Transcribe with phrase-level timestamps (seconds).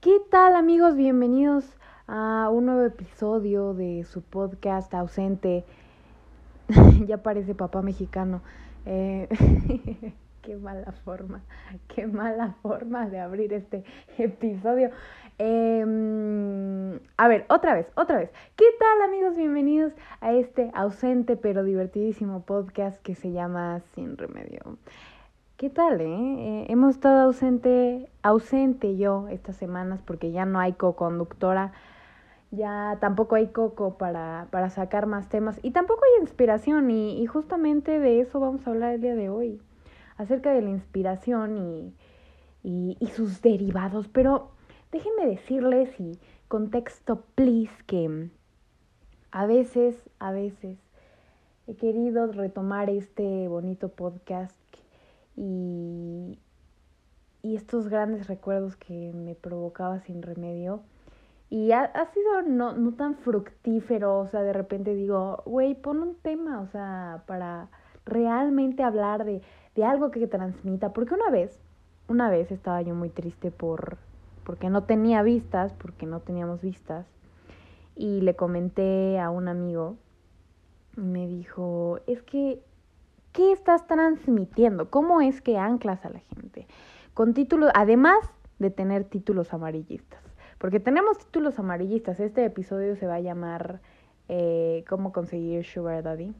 [0.00, 0.94] ¿Qué tal amigos?
[0.94, 1.64] Bienvenidos
[2.06, 5.64] a un nuevo episodio de su podcast ausente.
[7.08, 8.40] ya parece papá mexicano.
[8.86, 9.28] Eh,
[10.42, 11.42] qué mala forma,
[11.88, 13.82] qué mala forma de abrir este
[14.18, 14.90] episodio.
[15.36, 18.30] Em, a ver, otra vez, otra vez.
[18.54, 19.36] ¿Qué tal amigos?
[19.36, 24.78] Bienvenidos a este ausente pero divertidísimo podcast que se llama Sin Remedio.
[25.58, 26.06] ¿Qué tal, eh?
[26.06, 26.66] eh?
[26.68, 31.72] hemos estado ausente, ausente yo estas semanas porque ya no hay co-conductora,
[32.52, 37.26] ya tampoco hay coco para, para sacar más temas y tampoco hay inspiración y, y,
[37.26, 39.60] justamente de eso vamos a hablar el día de hoy,
[40.16, 41.92] acerca de la inspiración y,
[42.62, 44.06] y, y sus derivados.
[44.06, 44.52] Pero
[44.92, 48.28] déjenme decirles y contexto, please, que
[49.32, 50.78] a veces, a veces
[51.66, 54.54] he querido retomar este bonito podcast
[55.38, 56.38] y,
[57.42, 60.82] y estos grandes recuerdos que me provocaba sin remedio.
[61.48, 66.02] Y ha, ha sido no, no tan fructífero, o sea, de repente digo, güey, pon
[66.02, 67.68] un tema, o sea, para
[68.04, 69.40] realmente hablar de,
[69.76, 70.92] de algo que transmita.
[70.92, 71.58] Porque una vez,
[72.08, 73.96] una vez estaba yo muy triste por,
[74.44, 77.06] porque no tenía vistas, porque no teníamos vistas.
[77.94, 79.96] Y le comenté a un amigo,
[80.96, 82.60] y me dijo, es que
[83.38, 84.90] ¿Qué estás transmitiendo?
[84.90, 86.66] ¿Cómo es que anclas a la gente?
[87.14, 88.18] Con títulos, además
[88.58, 90.20] de tener títulos amarillistas.
[90.58, 92.18] Porque tenemos títulos amarillistas.
[92.18, 93.80] Este episodio se va a llamar
[94.28, 96.34] eh, ¿Cómo conseguir Sugar Daddy?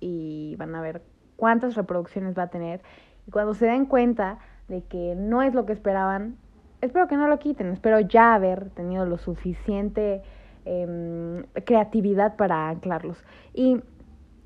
[0.00, 1.02] Y van a ver
[1.36, 2.82] cuántas reproducciones va a tener.
[3.28, 6.36] Y cuando se den cuenta de que no es lo que esperaban,
[6.80, 7.68] espero que no lo quiten.
[7.68, 10.22] Espero ya haber tenido lo suficiente
[10.64, 13.22] eh, creatividad para anclarlos.
[13.52, 13.80] Y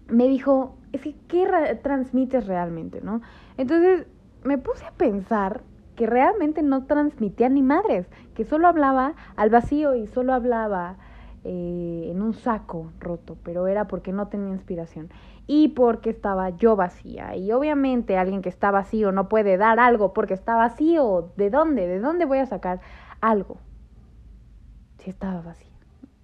[0.08, 1.46] me dijo, es que, ¿qué
[1.82, 3.20] transmites realmente, no?
[3.56, 4.06] Entonces
[4.44, 5.62] me puse a pensar
[5.96, 10.96] que realmente no transmitía ni madres, que solo hablaba al vacío y solo hablaba
[11.44, 15.10] eh, en un saco roto, pero era porque no tenía inspiración
[15.46, 17.34] y porque estaba yo vacía.
[17.36, 21.32] Y obviamente alguien que está vacío no puede dar algo porque está vacío.
[21.36, 21.86] ¿De dónde?
[21.86, 22.80] ¿De dónde voy a sacar
[23.20, 23.56] algo?
[24.98, 25.67] Si estaba vacío.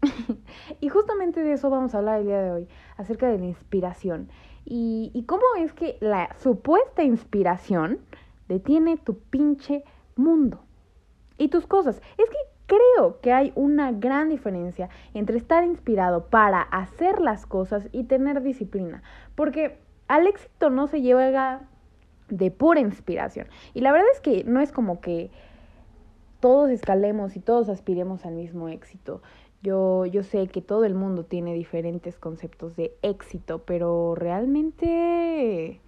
[0.80, 4.28] y justamente de eso vamos a hablar el día de hoy, acerca de la inspiración.
[4.66, 7.98] Y, cómo es que la supuesta inspiración
[8.48, 9.84] detiene tu pinche
[10.16, 10.64] mundo
[11.36, 12.00] y tus cosas.
[12.16, 17.88] Es que creo que hay una gran diferencia entre estar inspirado para hacer las cosas
[17.92, 19.02] y tener disciplina.
[19.34, 19.78] Porque
[20.08, 21.68] al éxito no se llega
[22.30, 23.46] de pura inspiración.
[23.74, 25.30] Y la verdad es que no es como que
[26.40, 29.22] todos escalemos y todos aspiremos al mismo éxito.
[29.64, 35.80] Yo, yo sé que todo el mundo tiene diferentes conceptos de éxito, pero realmente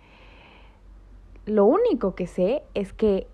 [1.44, 3.26] lo único que sé es que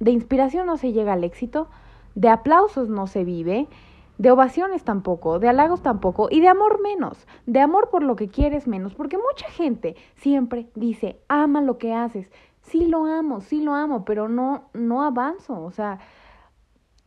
[0.00, 1.68] de inspiración no se llega al éxito,
[2.14, 3.68] de aplausos no se vive,
[4.16, 8.28] de ovaciones tampoco, de halagos tampoco y de amor menos, de amor por lo que
[8.28, 12.30] quieres menos, porque mucha gente siempre dice, ama lo que haces,
[12.62, 15.98] sí lo amo, sí lo amo, pero no, no avanzo, o sea,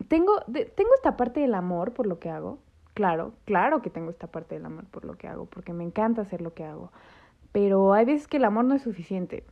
[0.07, 2.59] tengo, tengo esta parte del amor por lo que hago.
[2.93, 6.21] Claro, claro que tengo esta parte del amor por lo que hago, porque me encanta
[6.21, 6.91] hacer lo que hago.
[7.51, 9.45] Pero hay veces que el amor no es suficiente.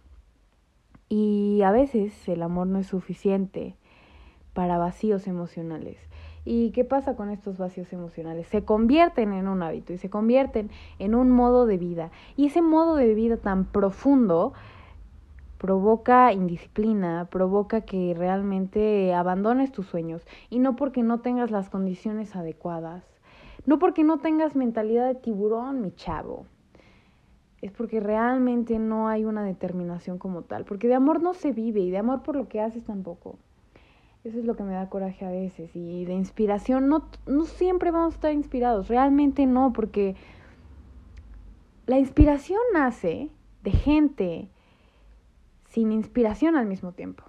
[1.07, 3.75] Y a veces el amor no es suficiente
[4.53, 5.97] para vacíos emocionales.
[6.45, 8.47] ¿Y qué pasa con estos vacíos emocionales?
[8.47, 12.11] Se convierten en un hábito y se convierten en un modo de vida.
[12.35, 14.53] Y ese modo de vida tan profundo
[15.59, 22.36] provoca indisciplina, provoca que realmente abandones tus sueños y no porque no tengas las condiciones
[22.36, 23.03] adecuadas,
[23.66, 26.46] no porque no tengas mentalidad de tiburón, mi chavo.
[27.62, 31.81] Es porque realmente no hay una determinación como tal, porque de amor no se vive
[31.81, 33.38] y de amor por lo que haces tampoco.
[34.24, 37.91] Eso es lo que me da coraje a veces y de inspiración no no siempre
[37.91, 40.16] vamos a estar inspirados, realmente no, porque
[41.86, 43.30] la inspiración nace
[43.64, 44.50] de gente
[45.69, 47.24] sin inspiración al mismo tiempo.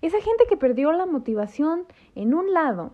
[0.00, 1.84] Esa gente que perdió la motivación
[2.14, 2.92] en un lado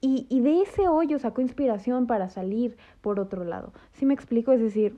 [0.00, 3.72] y, y de ese hoyo sacó inspiración para salir por otro lado.
[3.92, 4.52] ¿Sí me explico?
[4.52, 4.96] Es decir,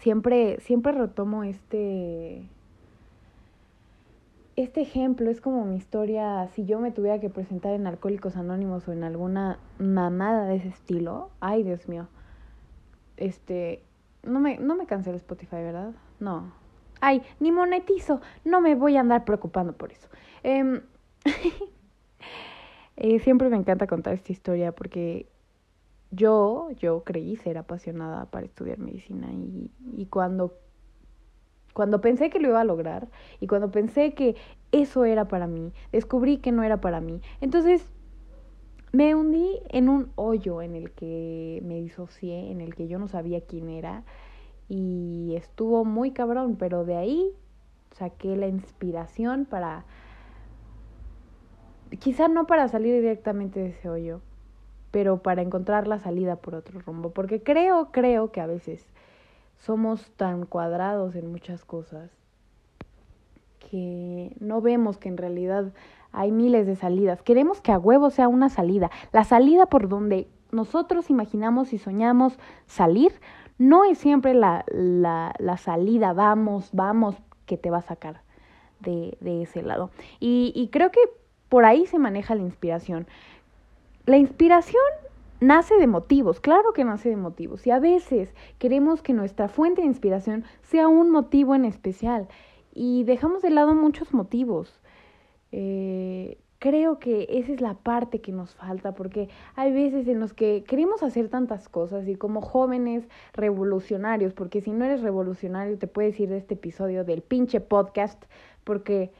[0.00, 2.48] siempre, siempre retomo este,
[4.56, 5.30] este ejemplo.
[5.30, 9.04] Es como mi historia, si yo me tuviera que presentar en Alcohólicos Anónimos o en
[9.04, 11.30] alguna mamada de ese estilo.
[11.40, 12.08] Ay, Dios mío.
[13.18, 13.82] Este,
[14.22, 15.92] no me, no me cansé el Spotify, ¿verdad?
[16.20, 16.52] No,
[17.00, 20.08] ay, ni monetizo, no me voy a andar preocupando por eso.
[20.44, 20.82] Eh,
[22.96, 25.28] eh, siempre me encanta contar esta historia porque
[26.10, 30.58] yo, yo creí ser apasionada para estudiar medicina y, y cuando
[31.72, 33.08] Cuando pensé que lo iba a lograr
[33.40, 34.36] y cuando pensé que
[34.72, 37.20] eso era para mí, descubrí que no era para mí.
[37.40, 37.92] Entonces
[38.92, 43.08] me hundí en un hoyo en el que me disocié, en el que yo no
[43.08, 44.04] sabía quién era
[44.70, 47.32] y estuvo muy cabrón, pero de ahí
[47.90, 49.84] saqué la inspiración para,
[51.98, 54.20] quizá no para salir directamente de ese hoyo,
[54.92, 58.86] pero para encontrar la salida por otro rumbo, porque creo, creo que a veces
[59.58, 62.08] somos tan cuadrados en muchas cosas
[63.58, 65.72] que no vemos que en realidad
[66.12, 67.22] hay miles de salidas.
[67.22, 68.90] Queremos que a huevo sea una salida.
[69.12, 73.12] La salida por donde nosotros imaginamos y soñamos salir
[73.60, 77.14] no es siempre la, la, la salida, vamos, vamos,
[77.44, 78.22] que te va a sacar
[78.80, 79.90] de, de ese lado.
[80.18, 81.00] Y, y creo que
[81.50, 83.06] por ahí se maneja la inspiración.
[84.06, 84.82] La inspiración
[85.40, 87.66] nace de motivos, claro que nace de motivos.
[87.66, 92.28] Y a veces queremos que nuestra fuente de inspiración sea un motivo en especial.
[92.72, 94.80] Y dejamos de lado muchos motivos.
[95.52, 100.34] Eh, creo que esa es la parte que nos falta, porque hay veces en los
[100.34, 105.86] que queremos hacer tantas cosas y como jóvenes revolucionarios, porque si no eres revolucionario te
[105.88, 108.22] puedes ir de este episodio del pinche podcast,
[108.62, 109.10] porque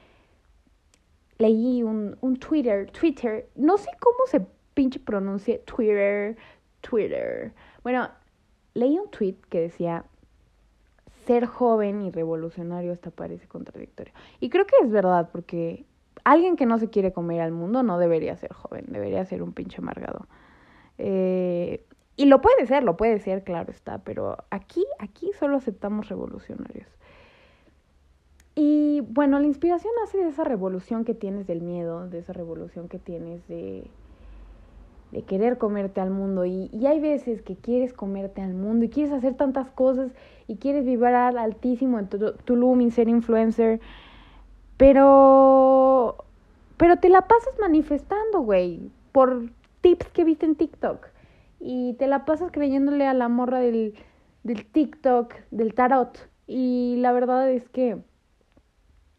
[1.38, 6.36] leí un, un Twitter, Twitter, no sé cómo se pinche pronuncia Twitter,
[6.82, 7.54] Twitter.
[7.82, 8.10] Bueno,
[8.74, 10.04] leí un tweet que decía,
[11.24, 14.12] ser joven y revolucionario hasta parece contradictorio.
[14.40, 15.86] Y creo que es verdad, porque
[16.24, 19.52] alguien que no se quiere comer al mundo no debería ser joven, debería ser un
[19.52, 20.26] pinche amargado.
[20.98, 21.84] Eh,
[22.16, 26.88] y lo puede ser, lo puede ser, claro está, pero aquí, aquí solo aceptamos revolucionarios.
[28.54, 32.88] Y bueno, la inspiración nace de esa revolución que tienes del miedo, de esa revolución
[32.88, 33.90] que tienes de,
[35.12, 36.44] de querer comerte al mundo.
[36.44, 40.12] Y, y, hay veces que quieres comerte al mundo y quieres hacer tantas cosas
[40.46, 43.80] y quieres vibrar altísimo en Tulum y ser influencer.
[44.80, 46.16] Pero,
[46.78, 49.50] pero te la pasas manifestando, güey, por
[49.82, 51.06] tips que viste en TikTok.
[51.58, 53.94] Y te la pasas creyéndole a la morra del,
[54.42, 56.26] del TikTok, del tarot.
[56.46, 57.98] Y la verdad es que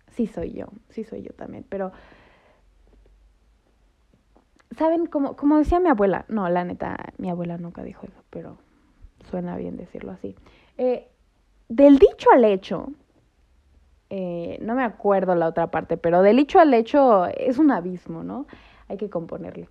[0.07, 1.63] sí soy yo, sí soy yo también.
[1.69, 1.91] Pero,
[4.75, 5.05] ¿saben?
[5.05, 8.57] Como, como decía mi abuela, no, la neta, mi abuela nunca dijo eso, pero
[9.29, 10.35] suena bien decirlo así.
[10.79, 11.07] Eh,
[11.69, 12.87] del dicho al hecho,
[14.13, 18.23] eh, no me acuerdo la otra parte, pero del hecho al hecho es un abismo,
[18.23, 18.45] ¿no?
[18.89, 19.69] Hay que componerle.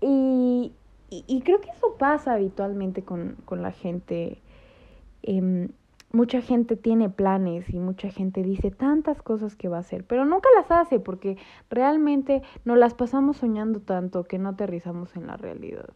[0.00, 0.72] Y,
[1.10, 4.40] y, creo que eso pasa habitualmente con, con la gente.
[5.22, 5.68] Eh,
[6.10, 10.24] mucha gente tiene planes y mucha gente dice tantas cosas que va a hacer, pero
[10.24, 11.36] nunca las hace porque
[11.68, 15.90] realmente nos las pasamos soñando tanto que no aterrizamos en la realidad.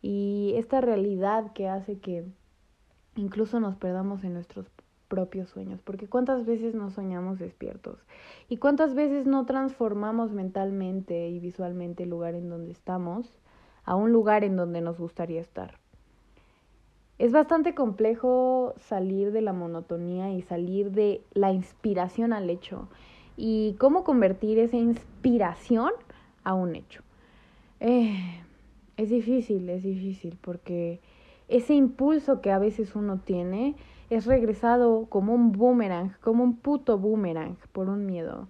[0.00, 2.24] Y esta realidad que hace que
[3.16, 4.70] incluso nos perdamos en nuestros
[5.08, 7.98] propios sueños, porque cuántas veces no soñamos despiertos
[8.48, 13.26] y cuántas veces no transformamos mentalmente y visualmente el lugar en donde estamos
[13.84, 15.78] a un lugar en donde nos gustaría estar.
[17.18, 22.88] Es bastante complejo salir de la monotonía y salir de la inspiración al hecho
[23.36, 25.90] y cómo convertir esa inspiración
[26.44, 27.02] a un hecho.
[27.80, 28.40] Eh,
[28.96, 31.00] es difícil, es difícil porque
[31.48, 33.74] ese impulso que a veces uno tiene
[34.10, 38.48] es regresado como un boomerang, como un puto boomerang por un miedo.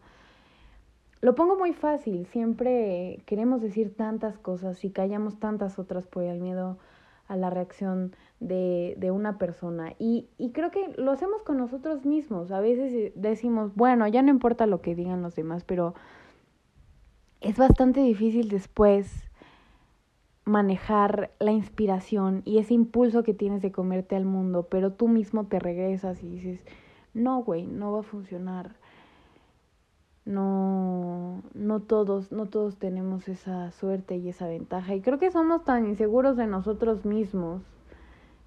[1.20, 6.41] Lo pongo muy fácil, siempre queremos decir tantas cosas y callamos tantas otras por el
[6.41, 6.79] miedo
[7.27, 9.94] a la reacción de, de una persona.
[9.98, 12.53] Y, y creo que lo hacemos con nosotros mismos.
[12.53, 15.94] A veces decimos, bueno, ya no importa lo que digan los demás, pero
[17.41, 19.28] es bastante difícil después
[20.48, 25.46] manejar la inspiración y ese impulso que tienes de comerte al mundo, pero tú mismo
[25.46, 26.64] te regresas y dices,
[27.14, 28.76] no, güey, no va a funcionar.
[30.24, 34.94] No, no todos, no todos tenemos esa suerte y esa ventaja.
[34.94, 37.62] Y creo que somos tan inseguros de nosotros mismos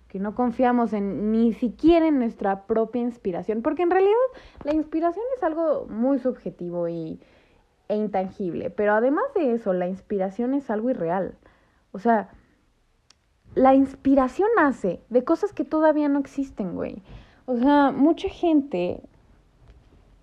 [0.08, 4.14] que no confiamos en ni siquiera en nuestra propia inspiración, porque en realidad
[4.64, 7.20] la inspiración es algo muy subjetivo y,
[7.88, 11.36] e intangible, pero además de eso, la inspiración es algo irreal.
[11.92, 12.30] O sea,
[13.56, 17.02] la inspiración nace de cosas que todavía no existen, güey.
[17.46, 19.02] O sea, mucha gente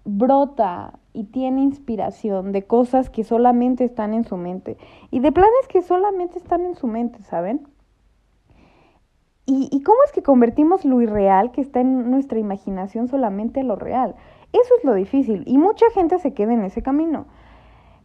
[0.04, 4.78] brota y tiene inspiración de cosas que solamente están en su mente
[5.10, 7.68] y de planes que solamente están en su mente, ¿saben?
[9.44, 13.68] ¿Y, y cómo es que convertimos lo irreal que está en nuestra imaginación solamente en
[13.68, 14.14] lo real?
[14.52, 17.26] Eso es lo difícil y mucha gente se queda en ese camino.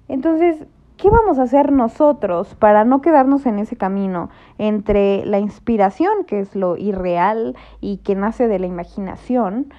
[0.10, 0.66] Entonces,
[0.98, 6.40] ¿Qué vamos a hacer nosotros para no quedarnos en ese camino entre la inspiración, que
[6.40, 9.74] es lo irreal y que nace de la imaginación,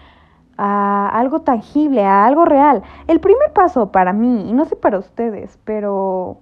[0.56, 2.82] a algo tangible, a algo real.
[3.06, 6.38] El primer paso para mí, y no sé para ustedes, pero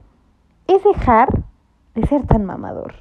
[0.66, 1.28] es dejar
[1.94, 2.94] de ser tan mamador.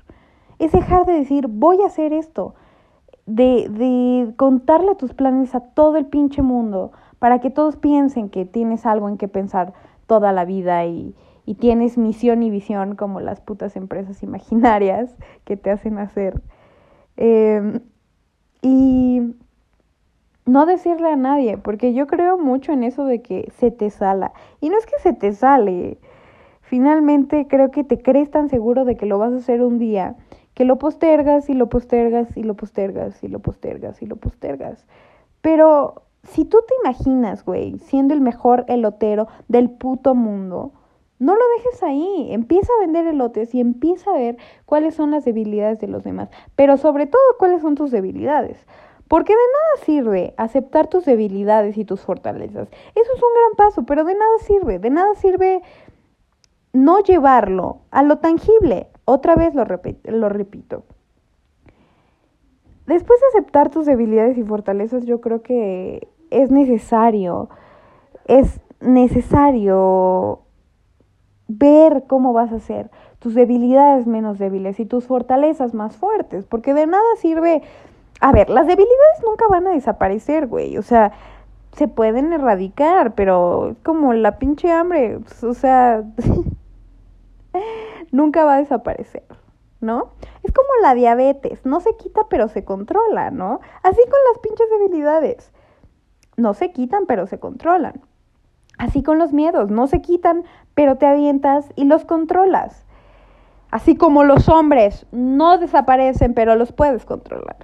[0.59, 2.55] Es dejar de decir, voy a hacer esto.
[3.25, 8.45] De, de contarle tus planes a todo el pinche mundo para que todos piensen que
[8.45, 9.73] tienes algo en que pensar
[10.07, 15.57] toda la vida y, y tienes misión y visión como las putas empresas imaginarias que
[15.57, 16.41] te hacen hacer.
[17.17, 17.81] Em,
[18.61, 19.35] y
[20.45, 24.33] no decirle a nadie, porque yo creo mucho en eso de que se te sala.
[24.59, 25.97] Y no es que se te sale,
[26.61, 30.15] finalmente creo que te crees tan seguro de que lo vas a hacer un día,
[30.53, 34.85] que lo postergas y lo postergas y lo postergas y lo postergas y lo postergas.
[35.41, 40.71] Pero si tú te imaginas, güey, siendo el mejor elotero del puto mundo,
[41.21, 45.23] no lo dejes ahí, empieza a vender elotes y empieza a ver cuáles son las
[45.23, 48.65] debilidades de los demás, pero sobre todo cuáles son tus debilidades.
[49.07, 52.69] Porque de nada sirve aceptar tus debilidades y tus fortalezas.
[52.69, 54.79] Eso es un gran paso, pero de nada sirve.
[54.79, 55.61] De nada sirve
[56.71, 58.87] no llevarlo a lo tangible.
[59.03, 60.83] Otra vez lo, lo repito.
[62.87, 67.49] Después de aceptar tus debilidades y fortalezas, yo creo que es necesario,
[68.25, 70.39] es necesario
[71.57, 72.89] ver cómo vas a hacer
[73.19, 77.61] tus debilidades menos débiles y tus fortalezas más fuertes, porque de nada sirve
[78.21, 80.77] a ver, las debilidades nunca van a desaparecer, güey.
[80.77, 81.11] O sea,
[81.73, 85.19] se pueden erradicar, pero como la pinche hambre.
[85.41, 86.03] O sea,
[88.11, 89.23] nunca va a desaparecer,
[89.81, 90.11] ¿no?
[90.43, 91.65] Es como la diabetes.
[91.65, 93.59] No se quita, pero se controla, ¿no?
[93.81, 95.51] Así con las pinches debilidades.
[96.37, 98.01] No se quitan, pero se controlan.
[98.77, 99.71] Así con los miedos.
[99.71, 100.43] No se quitan,
[100.75, 102.85] pero te avientas y los controlas.
[103.69, 107.57] Así como los hombres no desaparecen, pero los puedes controlar.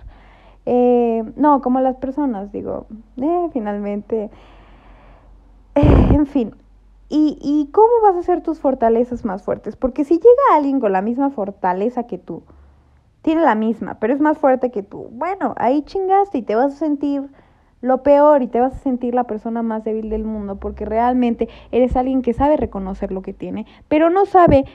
[0.65, 2.87] Eh, no, como las personas, digo,
[3.21, 4.29] eh, finalmente.
[5.75, 6.53] Eh, en fin,
[7.09, 9.77] ¿Y, ¿y cómo vas a hacer tus fortalezas más fuertes?
[9.77, 12.43] Porque si llega alguien con la misma fortaleza que tú,
[13.21, 16.73] tiene la misma, pero es más fuerte que tú, bueno, ahí chingaste y te vas
[16.73, 17.29] a sentir
[17.87, 21.49] lo peor y te vas a sentir la persona más débil del mundo porque realmente
[21.71, 24.65] eres alguien que sabe reconocer lo que tiene, pero no sabe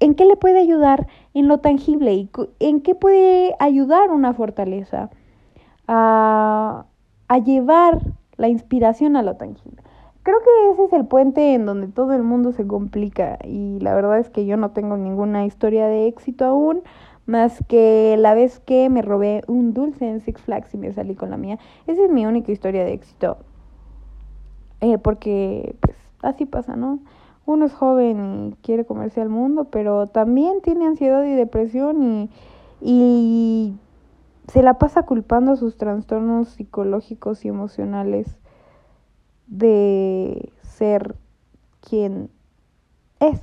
[0.00, 2.12] ¿En qué le puede ayudar en lo tangible?
[2.14, 2.30] ¿Y
[2.60, 5.10] ¿En qué puede ayudar una fortaleza
[5.86, 6.86] a,
[7.28, 8.00] a llevar
[8.36, 9.82] la inspiración a lo tangible?
[10.22, 13.94] Creo que ese es el puente en donde todo el mundo se complica y la
[13.94, 16.82] verdad es que yo no tengo ninguna historia de éxito aún,
[17.26, 21.14] más que la vez que me robé un dulce en Six Flags y me salí
[21.14, 21.58] con la mía.
[21.86, 23.38] Esa es mi única historia de éxito.
[24.80, 27.00] Eh, porque pues así pasa, ¿no?
[27.46, 32.30] uno es joven y quiere comerse al mundo, pero también tiene ansiedad y depresión y,
[32.80, 33.76] y
[34.48, 38.38] se la pasa culpando sus trastornos psicológicos y emocionales
[39.46, 41.16] de ser
[41.80, 42.30] quien
[43.20, 43.42] es.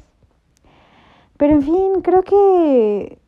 [1.37, 3.20] Pero en fin, creo que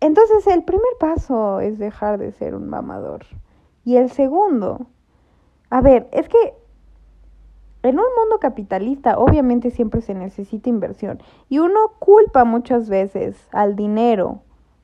[0.00, 3.24] entonces el primer paso es dejar de ser un mamador.
[3.84, 4.86] Y el segundo,
[5.70, 6.54] a ver, es que
[7.82, 13.76] en un mundo capitalista obviamente siempre se necesita inversión y uno culpa muchas veces al
[13.76, 14.40] dinero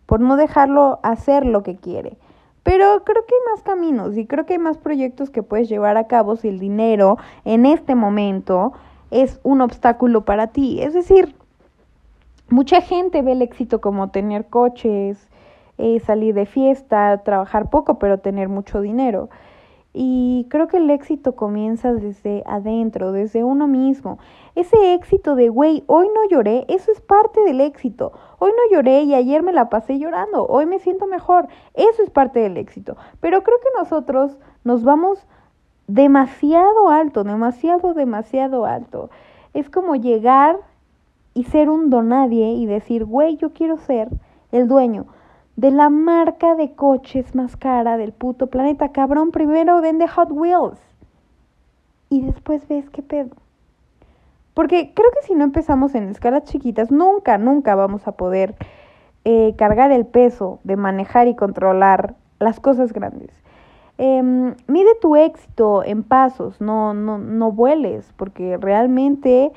[0.06, 2.16] por no dejarlo hacer lo que quiere.
[2.62, 5.96] Pero creo que hay más caminos y creo que hay más proyectos que puedes llevar
[5.96, 8.72] a cabo si el dinero en este momento
[9.10, 10.80] es un obstáculo para ti.
[10.80, 11.34] Es decir,
[12.52, 15.28] mucha gente ve el éxito como tener coches,
[15.78, 19.30] eh, salir de fiesta, trabajar poco pero tener mucho dinero.
[19.94, 24.18] Y creo que el éxito comienza desde adentro, desde uno mismo.
[24.54, 28.12] Ese éxito de, güey, hoy no lloré, eso es parte del éxito.
[28.38, 32.10] Hoy no lloré y ayer me la pasé llorando, hoy me siento mejor, eso es
[32.10, 32.96] parte del éxito.
[33.20, 35.26] Pero creo que nosotros nos vamos
[35.86, 39.10] demasiado alto, demasiado, demasiado alto.
[39.52, 40.58] Es como llegar
[41.34, 44.08] y ser un donadie y decir, güey, yo quiero ser
[44.50, 45.06] el dueño
[45.56, 48.90] de la marca de coches más cara del puto planeta.
[48.92, 50.80] Cabrón, primero vende Hot Wheels
[52.08, 53.30] y después ves qué pedo.
[54.54, 58.54] Porque creo que si no empezamos en escalas chiquitas, nunca, nunca vamos a poder
[59.24, 63.30] eh, cargar el peso de manejar y controlar las cosas grandes.
[63.98, 69.52] Em, mide tu éxito en pasos, no, no, no vueles, porque realmente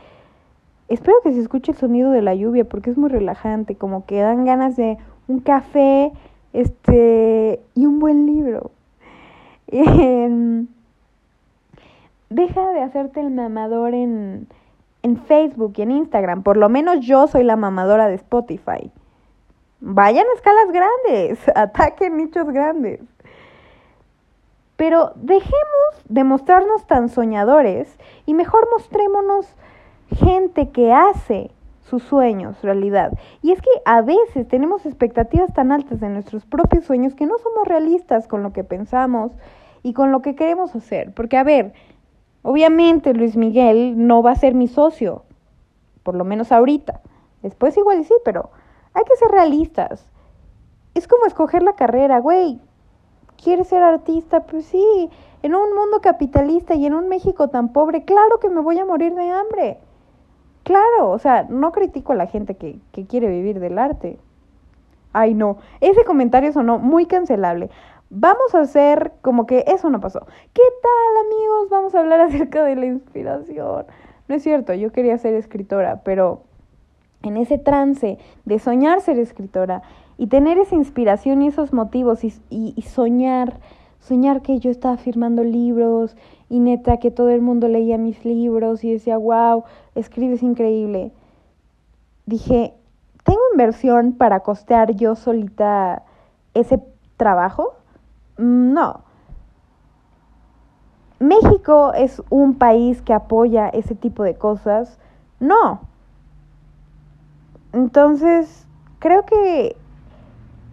[0.87, 4.19] espero que se escuche el sonido de la lluvia, porque es muy relajante, como que
[4.21, 6.11] dan ganas de un café
[6.53, 8.71] este, y un buen libro.
[12.29, 14.47] deja de hacerte el mamador en,
[15.01, 16.43] en Facebook y en Instagram.
[16.43, 18.91] Por lo menos yo soy la mamadora de Spotify.
[19.79, 23.01] Vayan a escalas grandes, ataquen nichos grandes.
[24.77, 29.55] Pero dejemos de mostrarnos tan soñadores y mejor mostrémonos
[30.15, 31.51] gente que hace
[31.89, 33.11] sus sueños realidad.
[33.41, 37.37] Y es que a veces tenemos expectativas tan altas de nuestros propios sueños que no
[37.37, 39.31] somos realistas con lo que pensamos
[39.83, 41.13] y con lo que queremos hacer.
[41.13, 41.73] Porque, a ver,
[42.41, 45.23] obviamente Luis Miguel no va a ser mi socio,
[46.03, 47.01] por lo menos ahorita.
[47.43, 48.49] Después igual sí, pero
[48.93, 50.07] hay que ser realistas.
[50.95, 52.59] Es como escoger la carrera, güey.
[53.41, 54.45] ¿Quieres ser artista?
[54.45, 55.09] Pues sí.
[55.43, 58.85] En un mundo capitalista y en un México tan pobre, claro que me voy a
[58.85, 59.79] morir de hambre.
[60.65, 64.17] Claro, o sea, no critico a la gente que, que quiere vivir del arte.
[65.13, 67.69] Ay, no, ese comentario sonó muy cancelable.
[68.09, 70.25] Vamos a hacer como que eso no pasó.
[70.53, 71.69] ¿Qué tal, amigos?
[71.69, 73.85] Vamos a hablar acerca de la inspiración.
[74.27, 76.41] No es cierto, yo quería ser escritora, pero
[77.21, 79.83] en ese trance de soñar ser escritora
[80.17, 83.59] y tener esa inspiración y esos motivos y, y, soñar,
[84.05, 86.15] soñar que yo estaba firmando libros
[86.47, 89.63] y neta que todo el mundo leía mis libros y decía, wow,
[89.95, 91.11] escribes increíble.
[92.27, 92.75] Dije,
[93.23, 96.03] ¿tengo inversión para costear yo solita
[96.53, 96.83] ese
[97.17, 97.73] trabajo?
[98.37, 99.01] Mm, no.
[101.19, 104.99] ¿México es un país que apoya ese tipo de cosas?
[105.39, 105.81] No.
[107.73, 108.67] Entonces,
[108.99, 109.75] creo que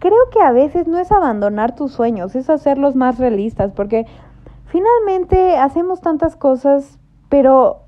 [0.03, 4.05] creo que a veces no es abandonar tus sueños, es hacerlos más realistas, porque
[4.67, 7.83] finalmente hacemos tantas cosas, pero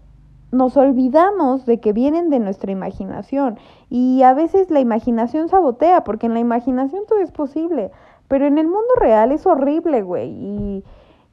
[0.52, 3.58] nos olvidamos de que vienen de nuestra imaginación
[3.90, 7.90] y a veces la imaginación sabotea, porque en la imaginación todo es posible,
[8.28, 10.84] pero en el mundo real es horrible, güey, y,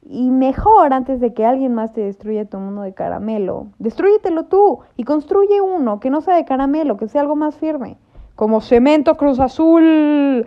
[0.02, 4.80] y mejor antes de que alguien más te destruya tu mundo de caramelo, destruyetelo tú
[4.96, 7.98] y construye uno que no sea de caramelo, que sea algo más firme,
[8.34, 10.44] como Cemento Cruz Azul.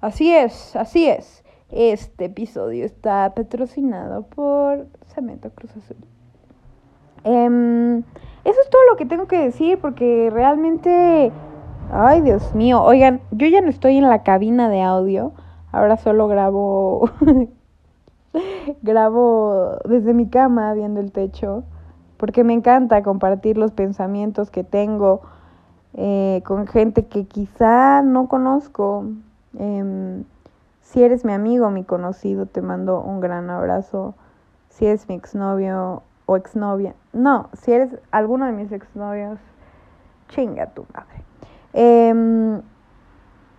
[0.00, 1.42] Así es, así es.
[1.70, 5.96] Este episodio está patrocinado por Cemento Cruz Azul.
[7.24, 7.98] Em,
[8.44, 11.32] eso es todo lo que tengo que decir porque realmente...
[11.90, 12.80] Ay, Dios mío.
[12.82, 15.32] Oigan, yo ya no estoy en la cabina de audio.
[15.72, 17.10] Ahora solo grabo...
[18.82, 21.64] grabo desde mi cama viendo el techo.
[22.18, 25.22] Porque me encanta compartir los pensamientos que tengo
[25.94, 29.04] eh, con gente que quizá no conozco.
[29.56, 30.24] Em,
[30.80, 34.14] si eres mi amigo, mi conocido, te mando un gran abrazo.
[34.68, 39.38] Si eres mi exnovio o exnovia, no, si eres alguno de mis exnovios,
[40.28, 41.24] chinga tu madre.
[41.72, 42.60] Em,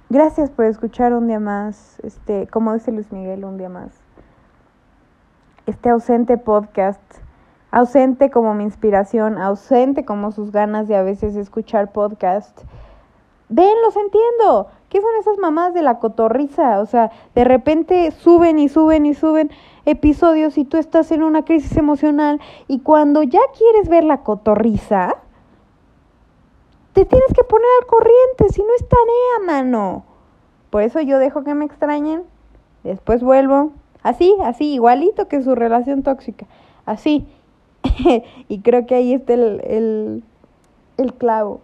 [0.09, 3.91] gracias por escuchar un día más, este, como dice Luis Miguel, un día más.
[5.65, 7.01] Este ausente podcast,
[7.71, 12.63] ausente como mi inspiración, ausente como sus ganas de a veces escuchar podcast.
[13.49, 14.67] Ven, los entiendo.
[14.89, 16.79] ¿Qué son esas mamás de la cotorriza?
[16.79, 19.51] O sea, de repente suben y suben y suben
[19.85, 25.15] episodios y tú estás en una crisis emocional y cuando ya quieres ver la cotorriza,
[26.93, 30.05] te tienes que poner al corriente, si no es tarea, mano.
[30.69, 32.23] Por eso yo dejo que me extrañen,
[32.83, 33.71] después vuelvo,
[34.03, 36.45] así, así, igualito que su relación tóxica,
[36.85, 37.27] así.
[38.47, 40.23] y creo que ahí está el, el,
[40.97, 41.61] el clavo.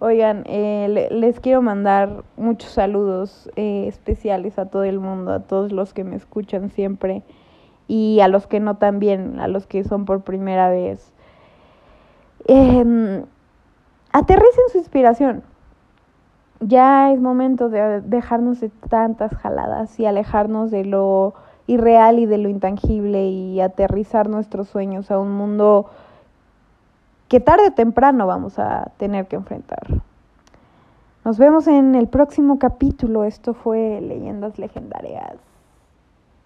[0.00, 5.72] Oigan, eh, les quiero mandar muchos saludos eh, especiales a todo el mundo, a todos
[5.72, 7.24] los que me escuchan siempre
[7.88, 11.12] y a los que no también, a los que son por primera vez.
[12.46, 13.24] Eh,
[14.12, 15.42] aterricen su inspiración.
[16.60, 21.34] Ya es momento de dejarnos de tantas jaladas y alejarnos de lo
[21.66, 25.90] irreal y de lo intangible y aterrizar nuestros sueños a un mundo
[27.28, 29.86] que tarde o temprano vamos a tener que enfrentar.
[31.24, 33.24] Nos vemos en el próximo capítulo.
[33.24, 35.47] Esto fue Leyendas Legendarias.